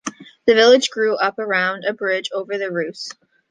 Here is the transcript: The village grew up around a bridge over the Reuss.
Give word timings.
The 0.47 0.55
village 0.55 0.89
grew 0.89 1.15
up 1.15 1.37
around 1.37 1.83
a 1.85 1.93
bridge 1.93 2.31
over 2.33 2.57
the 2.57 2.71
Reuss. 2.71 3.09